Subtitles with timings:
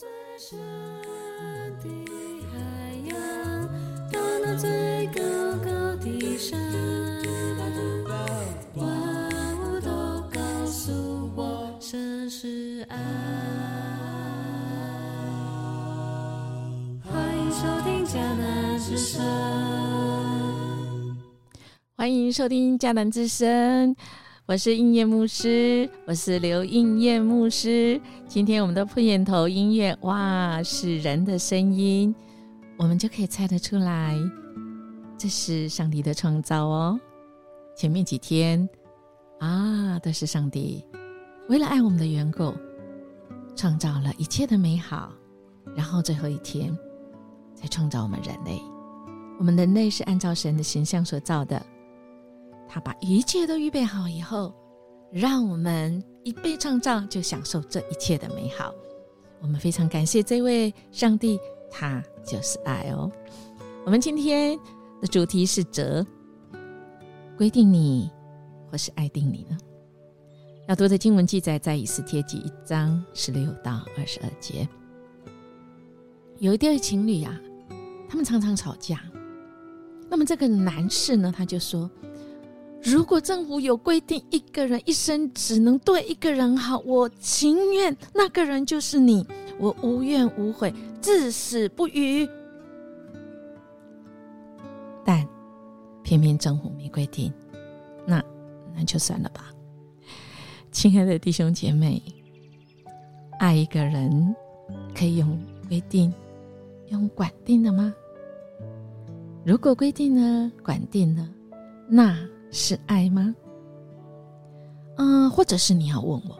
[0.00, 0.08] 最
[0.38, 0.58] 深
[1.82, 1.84] 的
[2.50, 2.56] 海
[3.04, 3.14] 洋，
[4.10, 5.20] 到那最高
[5.62, 6.58] 高的山，
[8.76, 8.88] 万
[9.58, 9.90] 物都
[10.32, 12.96] 告诉我，神是爱。
[17.04, 19.20] 欢迎收听江南之声。
[21.94, 23.94] 欢迎收听江南之声，
[24.50, 28.00] 我是应验牧师，我是刘应验牧师。
[28.26, 32.12] 今天我们的片头音乐，哇，是人的声音，
[32.76, 34.18] 我们就可以猜得出来，
[35.16, 36.98] 这是上帝的创造哦。
[37.76, 38.68] 前面几天
[39.38, 40.84] 啊，都是上帝
[41.48, 42.52] 为了爱我们的缘故，
[43.54, 45.12] 创造了一切的美好，
[45.76, 46.76] 然后最后一天
[47.54, 48.60] 才创造我们人类。
[49.38, 51.64] 我们人类是按照神的形象所造的。
[52.72, 54.54] 他把一切都预备好以后，
[55.10, 58.72] 让我们一被创造就享受这一切的美好。
[59.40, 61.36] 我们非常感谢这位上帝，
[61.68, 63.10] 他就是爱哦。
[63.84, 64.56] 我们今天
[65.00, 66.06] 的主题是责
[67.36, 68.08] 规定你，
[68.70, 69.58] 或是爱定你呢？
[70.68, 74.68] 要读的经文记载在以斯帖记一章十六到二十二节。
[76.38, 77.36] 有一对情侣啊，
[78.08, 79.02] 他们常常吵架。
[80.08, 81.90] 那么这个男士呢，他就说。
[82.82, 89.26] 如果政府有规定，一个人一生只能对一个人好，我情愿那个人就是你，
[89.58, 92.26] 我无怨无悔，至死不渝。
[95.04, 95.26] 但
[96.02, 97.30] 偏偏政府没规定，
[98.06, 98.22] 那
[98.74, 99.50] 那就算了吧。
[100.72, 102.02] 亲爱的弟兄姐妹，
[103.38, 104.34] 爱一个人
[104.96, 106.12] 可以用规定、
[106.88, 107.94] 用管定的吗？
[109.44, 111.28] 如果规定呢、管定了，
[111.86, 112.16] 那……
[112.50, 113.34] 是爱吗？
[114.96, 116.38] 嗯，或者是你要问我，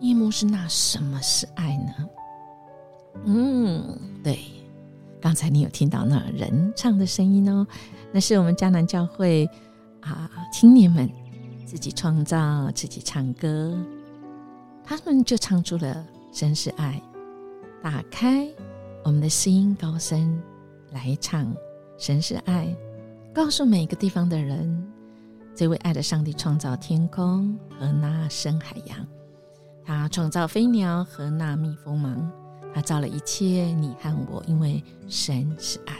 [0.00, 2.08] 夜幕是那什么是爱呢？
[3.24, 4.38] 嗯，对，
[5.20, 7.66] 刚才你有听到那人唱的声音哦，
[8.12, 9.48] 那是我们迦南教会
[10.00, 11.10] 啊青年们
[11.64, 13.74] 自己创造、自己唱歌，
[14.84, 17.00] 他们就唱出了神是爱，
[17.82, 18.46] 打开
[19.04, 20.40] 我们的心高声
[20.92, 21.50] 来唱
[21.96, 22.76] 神是爱，
[23.32, 24.92] 告诉每个地方的人。
[25.58, 29.04] 这位爱的上帝创造天空和那深海洋，
[29.84, 32.30] 他创造飞鸟和那蜜蜂芒，
[32.72, 35.96] 他造了一切你和我，因为神是爱。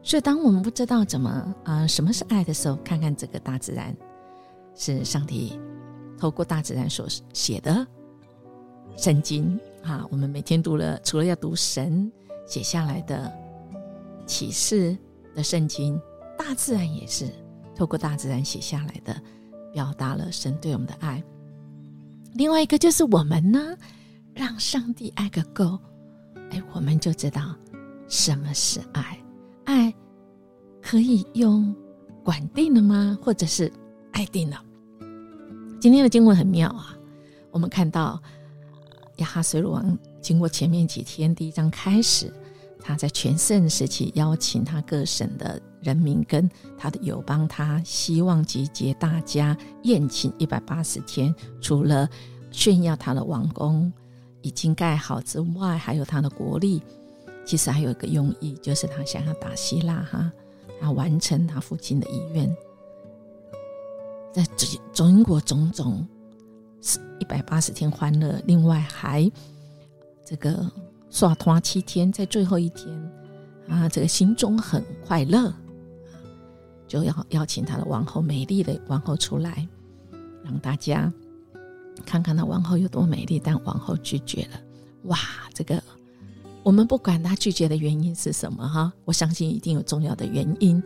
[0.00, 3.92] 所以，当我们不知道怎么啊什么是爱的时候，看看这个大自然，
[4.76, 5.58] 是上帝
[6.16, 7.84] 透过大自然所写的
[8.96, 10.06] 圣经啊。
[10.08, 12.12] 我们每天读了，除了要读神
[12.46, 13.28] 写下来的
[14.24, 14.96] 启示
[15.34, 16.00] 的圣经，
[16.38, 17.28] 大自然也是。
[17.78, 19.16] 透过大自然写下来的，
[19.72, 21.22] 表达了神对我们的爱。
[22.34, 23.76] 另外一个就是我们呢，
[24.34, 25.78] 让上帝爱个够，
[26.50, 27.54] 哎，我们就知道
[28.08, 29.16] 什么是爱。
[29.64, 29.94] 爱
[30.82, 31.72] 可以用
[32.24, 33.16] 管定了吗？
[33.22, 33.72] 或者是
[34.10, 34.60] 爱定了？
[35.80, 36.98] 今天的经文很妙啊！
[37.52, 38.20] 我们看到
[39.18, 42.32] 亚哈水鲁王经过前面几天第一章开始，
[42.80, 45.62] 他在全盛时期邀请他各省的。
[45.82, 51.34] 人民跟他的友邦，他希望集结大家宴请一百八十天。
[51.60, 52.08] 除了
[52.50, 53.92] 炫耀他的王宫
[54.42, 56.82] 已经盖好之外，还有他的国力。
[57.44, 60.30] 其实还有一个用意，就是他想要打希腊哈，
[60.82, 62.56] 要完成他父亲的遗愿。
[64.32, 66.06] 在中中国种种
[66.82, 69.30] 是一百八十天欢乐，另外还
[70.26, 70.70] 这个
[71.08, 72.94] 耍团七天，在最后一天
[73.66, 75.50] 啊，这个心中很快乐。
[76.88, 79.68] 就要邀请他的王后，美丽的王后出来，
[80.42, 81.12] 让大家
[82.06, 83.38] 看看那王后有多美丽。
[83.38, 84.58] 但王后拒绝了。
[85.04, 85.18] 哇，
[85.52, 85.80] 这个
[86.62, 90.82] 我们不管他拒绝的原因是什么哈，我相信一定有重要的原因。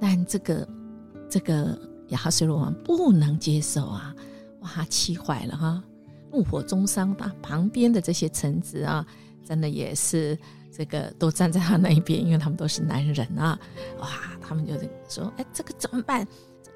[0.00, 0.68] 但这个
[1.28, 4.14] 这个亚哈水罗王不能接受啊！
[4.60, 5.82] 哇，气坏了哈，
[6.32, 7.06] 怒火中烧。
[7.14, 9.06] 他旁边的这些臣子啊，
[9.44, 10.36] 真的也是。
[10.76, 13.58] 这个都站在他那一边，因为他们都是男人啊！
[13.98, 14.08] 哇，
[14.42, 14.74] 他们就
[15.08, 16.26] 说：“哎，这个怎么办？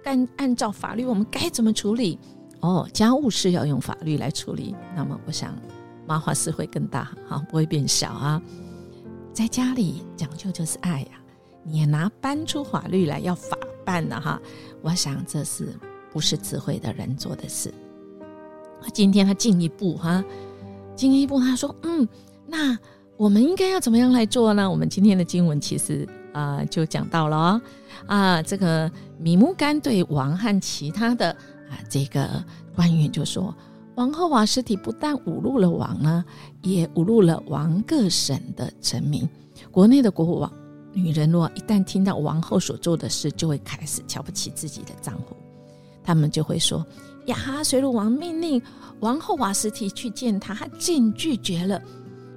[0.05, 2.19] 按按照法律，我们该怎么处理？
[2.61, 4.75] 哦，家务事要用法律来处理。
[4.97, 5.55] 那么，我想
[6.07, 8.41] 麻花事会更大，哈，不会变小啊。
[9.35, 11.21] 在家里讲究就是爱呀，
[11.63, 13.55] 你也拿搬出法律来要法
[13.85, 14.41] 办的哈，
[14.81, 15.79] 我想这是
[16.11, 17.71] 不是智慧的人做的事？
[18.95, 20.25] 今天他进一步哈，
[20.97, 22.09] 进一步他说：嗯，
[22.47, 22.79] 那。
[23.21, 24.71] 我们应该要怎么样来做呢？
[24.71, 27.61] 我们今天的经文其实啊就讲到了
[28.07, 31.31] 啊，这个米木干对王和其他的
[31.69, 32.43] 啊这个
[32.75, 33.55] 官员就说：
[33.97, 36.25] 王后瓦斯体不但侮辱了王呢，
[36.63, 39.29] 也侮辱了王各省的臣民。
[39.71, 40.51] 国内的国王
[40.95, 45.37] 女人若一旦听到王后所做的事，就会开始瞧不起自己的丈夫。
[46.03, 46.83] 他们就会说
[47.29, 48.61] ：“亚哈水鲁王命令
[49.01, 51.79] 王后瓦斯提去见他，他竟拒绝了。”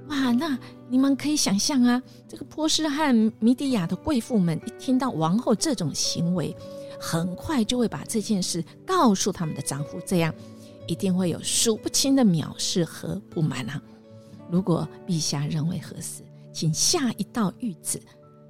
[0.10, 0.58] 哇，那
[0.90, 6.56] 你们可以想象啊，这个波斯和米底亚的贵妇们一听到王后这种行为，
[7.00, 10.34] 很快就会把这件事告诉他们的丈夫，这样
[10.88, 13.82] 一定会有数不清的藐视和不满啊。
[14.52, 16.22] 如果陛下认为合适，
[16.52, 18.00] 请下一道谕旨，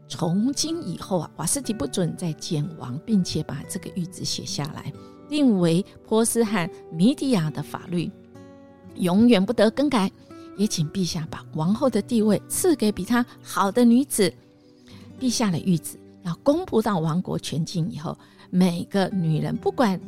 [0.10, 4.92] 从今以后啊，瓦斯提不准再见王，并且把这个谕旨写下来，
[5.30, 8.12] 定为波斯和米底亚的法律，
[8.96, 10.12] 永远不得更改。
[10.58, 14.34] 也请陛下把王后的地位赐给比她好的女子。
[15.20, 18.18] 陛下的谕旨要公布到王国全境以后，
[18.50, 20.00] 每个女人不管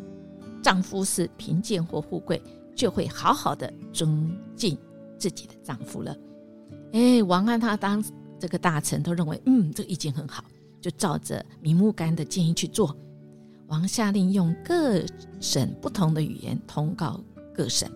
[0.61, 2.41] 丈夫是贫贱或富贵，
[2.75, 4.77] 就会好好的尊敬
[5.17, 6.15] 自己的丈夫了。
[6.91, 8.03] 哎，王安他当
[8.39, 10.43] 这个大臣都认为，嗯，这个意见很好，
[10.81, 12.95] 就照着明目干的建议去做。
[13.67, 15.01] 王下令用各
[15.39, 17.19] 省不同的语言通告
[17.53, 17.89] 各省。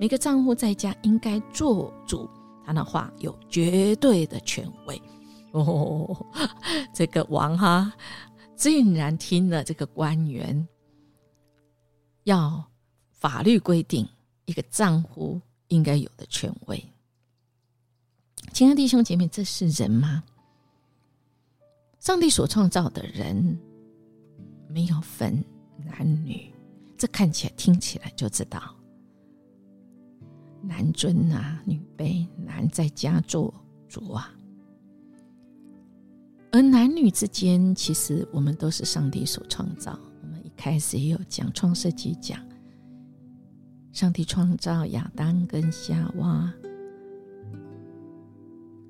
[0.00, 2.26] 每个丈夫在家应该做主，
[2.64, 5.02] 他的话有绝对的权威。
[5.50, 6.26] 哦，
[6.94, 7.92] 这个王哈
[8.56, 10.66] 竟然听了这个官员
[12.24, 12.64] 要
[13.10, 14.08] 法律规定
[14.46, 15.38] 一个丈夫
[15.68, 16.82] 应该有的权威。
[18.54, 20.24] 亲爱的弟兄姐妹，这是人吗？
[21.98, 23.60] 上帝所创造的人
[24.66, 25.44] 没有分
[25.76, 26.50] 男女，
[26.96, 28.74] 这看起来、听起来就知道。
[30.62, 33.52] 男尊啊，女卑，男在家做
[33.88, 34.32] 主啊。
[36.52, 39.98] 而男女之间，其实我们都是上帝所创造。
[40.22, 42.40] 我们一开始也有讲创世纪讲，
[43.92, 46.52] 上帝创造亚当跟夏娃，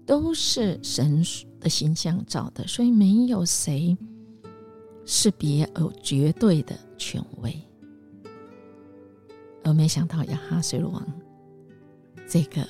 [0.07, 1.23] 都是神
[1.61, 3.97] 的形象造的，所以没有谁
[5.05, 7.55] 是别有绝对的权威。
[9.63, 11.20] 而没想到亚哈水罗王。
[12.31, 12.65] 这个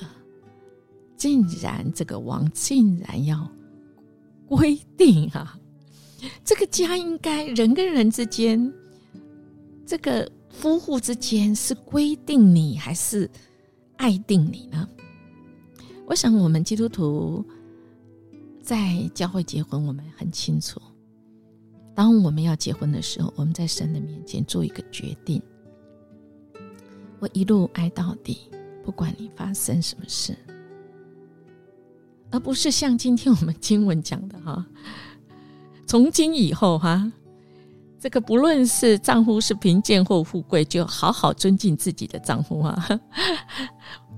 [1.19, 3.47] 竟然，这个王竟然要
[4.49, 5.61] 规定啊，
[6.43, 8.73] 这个家应该人跟人之间，
[9.85, 13.31] 这个夫妇之间是规定你还是
[13.99, 14.89] 爱定你呢？
[16.06, 17.45] 我想，我们基督徒
[18.63, 20.81] 在教会结婚，我们很清楚，
[21.95, 25.43] 当我们要结婚的时候，我们在神的面前做一个决定，
[27.19, 28.39] 我一路爱到底。
[28.91, 30.37] 不管你发生什么事，
[32.29, 34.67] 而不是像今天我们经文讲的哈，
[35.87, 37.09] 从今以后哈，
[38.01, 43.01] 这个不论是丈夫是贫贱或富贵，就好好尊敬自己的丈夫啊。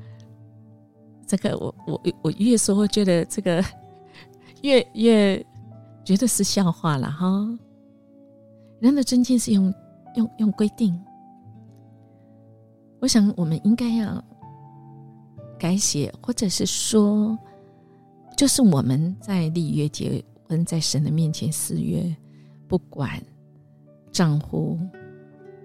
[1.28, 3.62] 这个我我我越说我觉得这个
[4.62, 5.36] 越越
[6.02, 7.46] 觉得是笑话了哈。
[8.80, 9.74] 人的尊敬是用
[10.16, 10.98] 用用规定，
[13.00, 14.24] 我想我们应该要。
[15.62, 17.38] 改写，或者是说，
[18.36, 22.12] 就是我们在立约结婚，在神的面前誓约，
[22.66, 23.22] 不管
[24.10, 24.76] 丈夫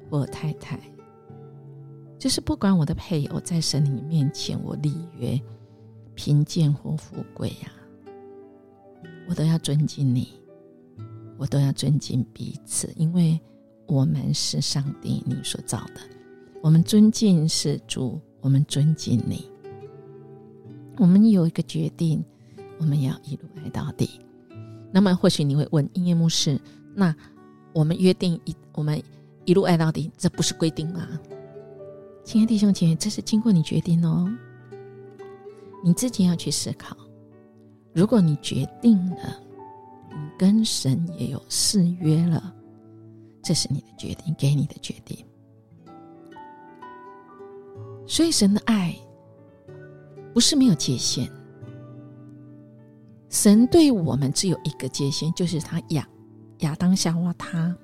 [0.08, 0.80] 或太太，
[2.20, 5.42] 就是不管我的配偶在神你面前，我立约，
[6.14, 7.72] 贫贱或富贵呀，
[9.28, 10.30] 我都要尊敬你，
[11.40, 13.40] 我都要尊敬彼此，因为
[13.88, 16.02] 我们是上帝你所造的，
[16.62, 19.50] 我们尊敬是主，我们尊敬你。
[20.98, 22.24] 我们有一个决定，
[22.80, 24.20] 我们要一路爱到底。
[24.92, 26.60] 那么，或许你会问音乐牧师
[26.96, 27.16] ：“那
[27.74, 29.02] 我们约定一，我们
[29.46, 31.08] 一路爱到底，这不是规定吗？”
[32.24, 34.28] 亲爱的弟兄姐妹，这是经过你决定哦，
[35.84, 36.98] 你自己要去思考。
[37.94, 39.40] 如果你决定了，
[40.10, 42.54] 你跟神也有誓约了，
[43.44, 45.18] 这是你的决定，给你的决定。
[48.08, 48.96] 所以，神的爱。
[50.38, 51.28] 不是没有界限，
[53.28, 56.08] 神对我们只有一个界限，就是他亚
[56.60, 57.76] 亚当夏娃他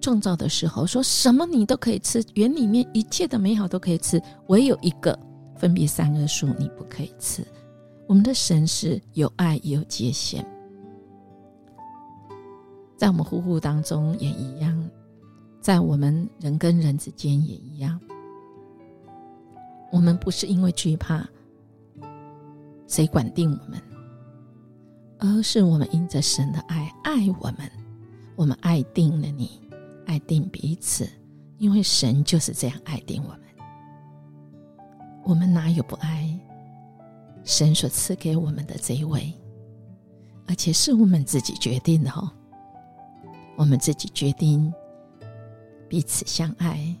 [0.00, 5.16] 创造的时候，说什么你都可以吃，园里面一切的美好都可以吃，唯有一个
[5.54, 7.46] 分别三恶树你不可以吃。
[8.08, 10.44] 我们的神是有爱也有界限，
[12.96, 14.90] 在我们呼呼当中也一样，
[15.60, 18.00] 在我们人跟人之间也一样，
[19.92, 21.24] 我们不是因为惧怕。
[22.90, 23.80] 谁管定我们？
[25.20, 27.70] 而是我们因着神的爱爱我们，
[28.34, 29.60] 我们爱定了你，
[30.06, 31.08] 爱定彼此，
[31.58, 33.40] 因为神就是这样爱定我们。
[35.22, 36.36] 我们哪有不爱
[37.44, 39.32] 神所赐给我们的这一位？
[40.48, 42.28] 而且是我们自己决定的哦，
[43.56, 44.72] 我们自己决定
[45.88, 46.92] 彼此相爱，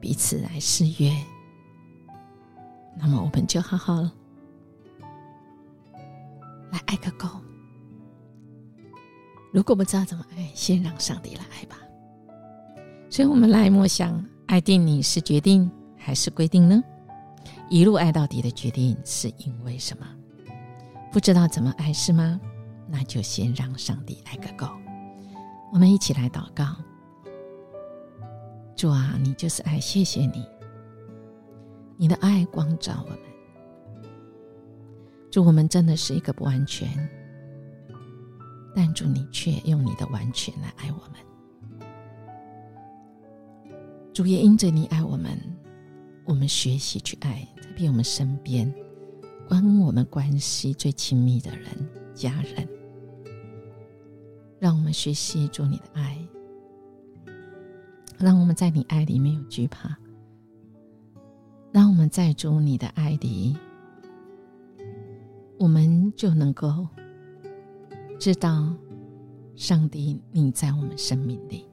[0.00, 1.12] 彼此来誓约。
[2.96, 4.08] 那么，我们就好好
[6.76, 7.26] 来爱个够。
[9.50, 11.78] 如果不知道怎么爱，先让上帝来爱吧。
[13.08, 16.82] 所以，我们来默想：爱定你是决定还是规定呢？
[17.70, 20.06] 一路爱到底的决定是因为什么？
[21.10, 22.38] 不知道怎么爱是吗？
[22.88, 24.68] 那就先让上帝爱个够。
[25.72, 26.76] 我们一起来祷告：
[28.76, 30.44] 主啊，你就是爱，谢谢你，
[31.96, 33.25] 你的爱光照我们。
[35.36, 36.88] 主，我们真的是一个不完全，
[38.74, 41.20] 但主你却用你的完全来爱我们。
[44.14, 45.38] 主也因着你爱我们，
[46.24, 48.74] 我们学习去爱，特别我们身边
[49.46, 51.68] 跟我们关系最亲密的人、
[52.14, 52.66] 家人。
[54.58, 56.18] 让我们学习主你的爱，
[58.16, 59.94] 让我们在你爱里没有惧怕，
[61.72, 63.54] 让我们在主你的爱里，
[65.58, 66.86] 我们就能够
[68.18, 68.74] 知道
[69.54, 71.64] 上帝你在我们生命里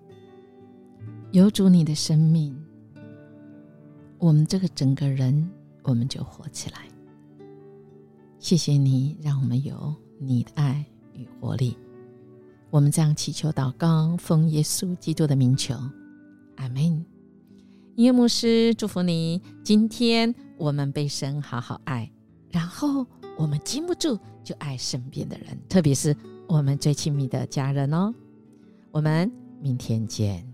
[1.31, 2.55] 有主你的生命，
[4.19, 5.49] 我们这个整个人
[5.83, 6.77] 我们就活起来。
[8.39, 11.77] 谢谢你，让我们有你的爱与活力。
[12.69, 15.75] 我们这样祈求祷告，奉耶稣基督的名求，
[16.55, 17.05] 阿门。
[17.95, 22.11] 耶牧师祝福你，今天我们被神好好爱，
[22.49, 26.15] 然后我们禁不住就爱身边的人，特别是
[26.47, 28.13] 我们最亲密的家人哦。
[28.91, 30.52] 我们明天见。